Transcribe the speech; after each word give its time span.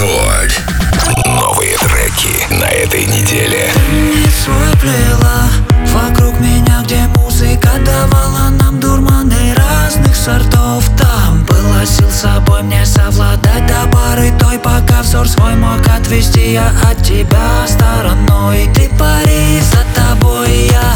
Рекорд. 0.00 0.62
Новые 1.26 1.76
треки 1.76 2.54
на 2.54 2.64
этой 2.64 3.04
неделе. 3.04 3.70
свой 4.42 4.74
плела 4.80 5.42
вокруг 5.92 6.40
меня, 6.40 6.80
где 6.84 7.00
музыка 7.16 7.68
давала 7.84 8.48
нам 8.48 8.80
дурманы 8.80 9.54
разных 9.54 10.16
сортов. 10.16 10.84
Там 10.98 11.44
было 11.44 11.84
сил 11.84 12.10
собой 12.10 12.62
мне 12.62 12.86
совладать 12.86 13.66
до 13.66 13.86
пары 13.92 14.32
той, 14.38 14.58
пока 14.58 15.02
взор 15.02 15.28
свой 15.28 15.54
мог 15.56 15.86
отвести 15.86 16.52
я 16.54 16.72
от 16.90 17.02
тебя 17.02 17.66
стороной. 17.66 18.70
Ты 18.74 18.88
пари 18.98 19.60
за 19.60 19.84
тобой 19.94 20.70
я, 20.70 20.94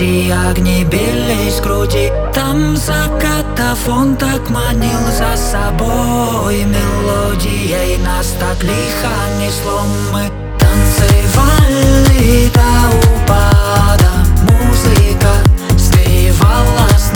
Молодости 0.00 0.32
огни 0.32 0.84
бились 0.84 1.58
в 1.58 1.62
груди. 1.62 2.10
Там 2.32 2.74
закатов 2.76 3.86
он 3.86 4.16
так 4.16 4.48
манил 4.48 5.00
за 5.12 5.36
собой. 5.36 6.64
Мелодией 6.64 7.98
нас 7.98 8.34
так 8.40 8.62
лихо 8.62 9.12
несло. 9.38 9.82
Мы 10.12 10.30
танцевали 10.58 12.50
до 12.54 12.96
упада. 12.96 14.10
Музыка 14.42 15.34
сбивала 15.76 16.88
с 16.96 17.12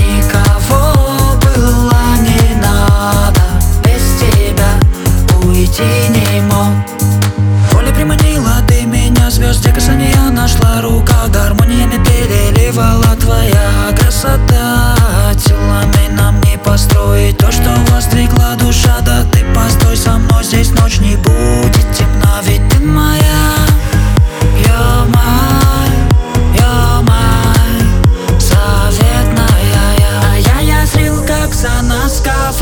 Никого 0.00 1.38
было 1.42 2.02
не 2.22 2.56
надо. 2.60 3.40
Без 3.84 4.02
тебя 4.20 4.72
уйти 5.44 6.08
не 6.08 6.40
мог 6.40 6.91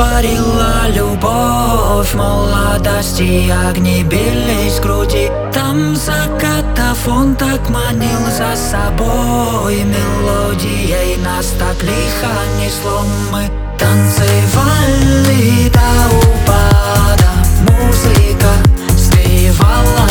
нас 0.01 0.09
говорила 0.11 0.89
любовь 0.89 2.15
Молодости 2.15 3.53
огни 3.69 4.03
бились 4.03 4.79
в 4.79 4.83
груди. 4.83 5.31
Там 5.53 5.95
закатов 5.95 7.07
он 7.07 7.35
так 7.35 7.69
манил 7.69 8.21
за 8.31 8.57
собой 8.57 9.85
Мелодией 9.85 11.17
нас 11.23 11.53
так 11.59 11.83
лихо 11.83 12.33
несло. 12.59 13.05
Мы 13.31 13.49
Танцевали 13.79 15.71
до 15.71 16.17
упада 16.17 17.31
Музыка 17.69 18.53
сбивала 18.97 20.10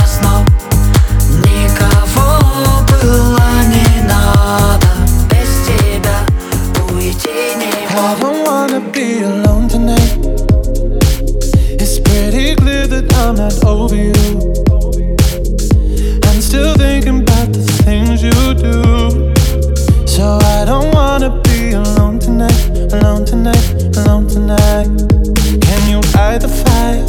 Can 25.65 25.81
you 25.89 26.01
the 26.39 26.49
fire? 26.63 27.03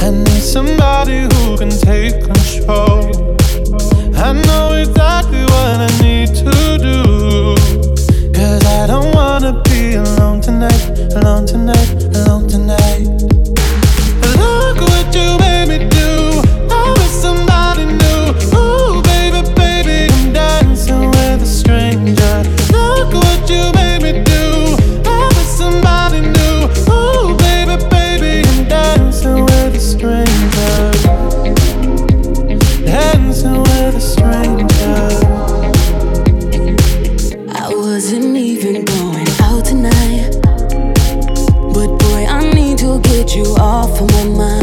I 0.00 0.10
need 0.10 0.42
somebody 0.42 1.20
who 1.34 1.56
can 1.58 1.70
take 1.70 2.22
control 2.24 3.36
I 4.16 4.32
know 4.32 4.74
exactly 4.74 5.42
what 5.52 5.76
I 5.86 5.90
need 6.00 6.28
to 6.44 6.78
do 6.78 7.54
Cause 8.32 8.64
I 8.66 8.86
don't 8.86 9.14
wanna 9.14 9.60
be 9.64 9.94
alone 9.94 10.40
tonight, 10.40 11.14
alone 11.16 11.46
tonight. 11.46 12.09
Get 43.20 43.36
you 43.36 43.44
off 43.56 44.00
of 44.00 44.10
my 44.12 44.24
mind. 44.24 44.59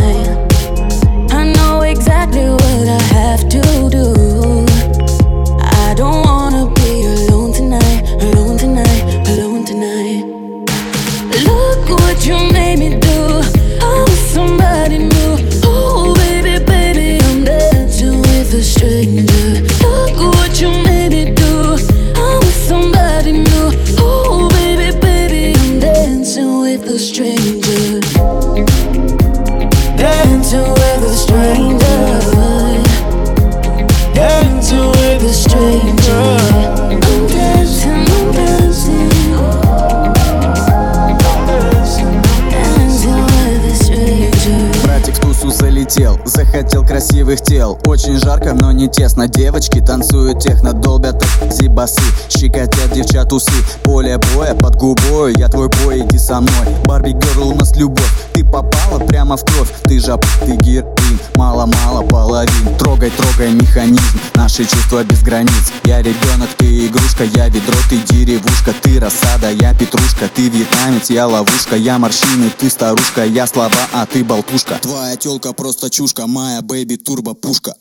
Залетел, 45.87 46.19
захотел 46.25 46.85
красивых 46.85 47.41
тел. 47.41 47.79
Очень 47.85 48.19
жарко, 48.19 48.53
но 48.53 48.71
не 48.71 48.87
тесно. 48.87 49.27
Девочки 49.27 49.79
танцуют 49.79 50.41
техно, 50.41 50.73
долбят 50.73 51.23
зибасы 51.51 52.01
Щекотят 52.29 52.91
девчат 52.93 53.31
усы. 53.33 53.51
Поле 53.83 54.19
боя 54.33 54.53
под 54.53 54.75
губой 54.75 55.33
Я 55.37 55.47
твой 55.47 55.69
boy, 55.69 55.99
иди 55.99 56.17
со 56.17 56.41
мной. 56.41 56.67
Barbie 56.85 57.11
Girl, 57.11 57.49
у 57.49 57.55
нас 57.55 57.75
любовь. 57.75 58.11
Ты 58.33 58.43
попала 58.43 58.99
прямо 58.99 59.37
в 59.37 59.45
кровь. 59.45 59.69
Ты 59.83 59.99
жаб, 59.99 60.25
ты 60.45 60.55
героин. 60.55 61.19
Мало-мало 61.35 62.03
половин. 62.03 62.75
Трогай, 62.77 63.11
трогай 63.11 63.51
механизм. 63.51 64.19
Наши 64.35 64.65
чувства 64.65 65.03
без 65.03 65.21
границ. 65.21 65.71
Я 65.85 66.01
ребенок, 66.01 66.49
ты 66.57 66.87
игрушка 66.87 67.23
Я 67.23 67.47
ведро, 67.47 67.75
ты 67.89 67.97
деревушка. 67.97 68.73
Ты 68.81 68.99
рассада, 68.99 69.51
я 69.51 69.73
петрушка. 69.73 70.29
Ты 70.33 70.49
вьетнамец, 70.49 71.09
я 71.09 71.27
ловушка. 71.27 71.75
Я 71.75 71.97
морщины, 71.97 72.51
ты 72.57 72.69
старушка. 72.69 73.25
Я 73.25 73.47
слова, 73.47 73.71
а 73.93 74.05
ты 74.05 74.23
болтушка. 74.23 74.79
Твоя 74.81 75.15
телка 75.15 75.53
просто 75.53 75.76
чушка 75.85 76.25
Моя 76.27 76.61
baby 76.61 76.95
турбо 76.95 77.33
пушка. 77.33 77.73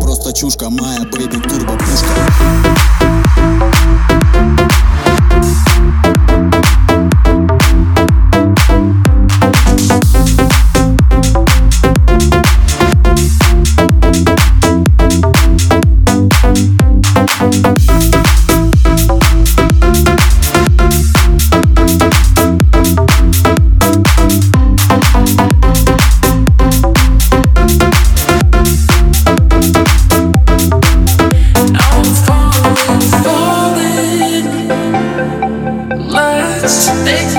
Просто 0.00 0.32
чушка 0.32 0.68
Моя 0.70 1.04
бэйби 1.04 1.39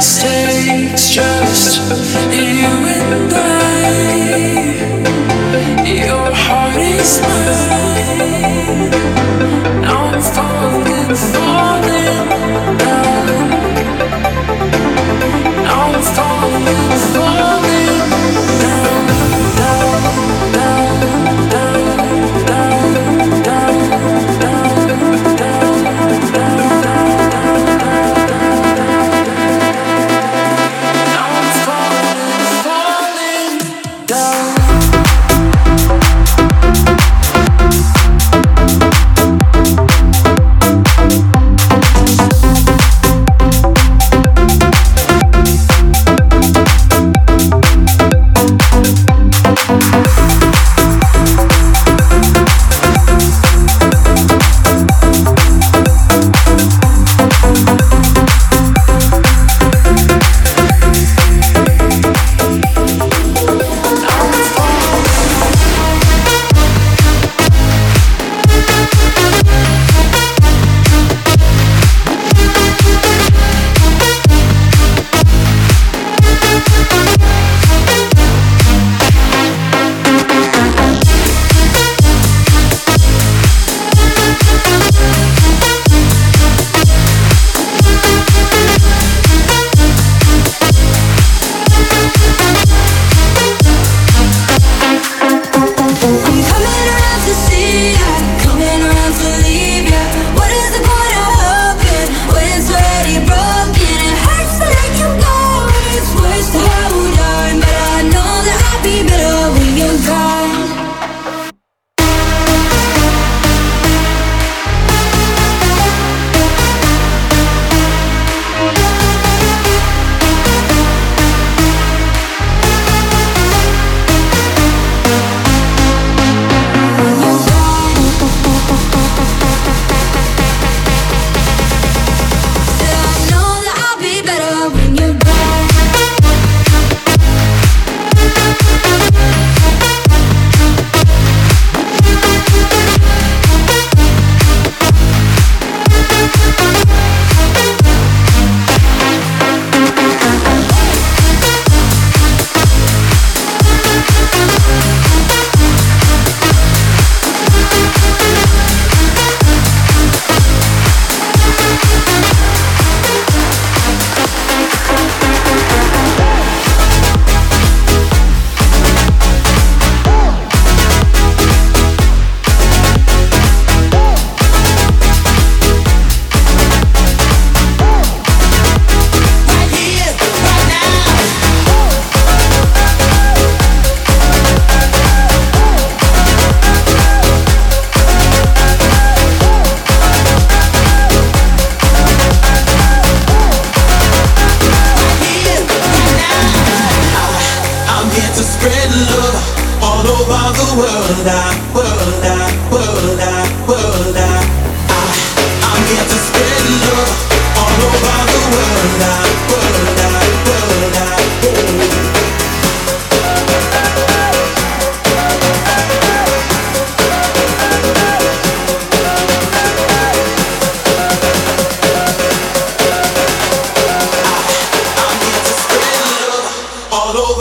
mistakes 0.02 1.12
just 1.12 1.78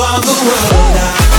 around 0.00 0.22
the 0.22 0.32
world 0.32 0.94
now. 0.94 1.29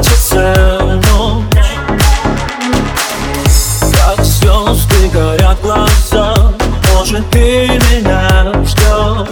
плачет 0.00 1.06
ночь. 1.12 1.44
Как 3.92 4.24
звезды 4.24 5.08
горят 5.12 5.60
глаза 5.60 6.52
Может 6.94 7.28
ты 7.30 7.68
меня 7.90 8.52
ждешь 8.64 9.28